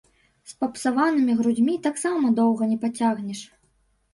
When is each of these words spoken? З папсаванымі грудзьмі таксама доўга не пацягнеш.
З 0.53 0.55
папсаванымі 0.63 1.35
грудзьмі 1.41 1.75
таксама 1.89 2.33
доўга 2.41 2.63
не 2.73 2.79
пацягнеш. 2.87 3.45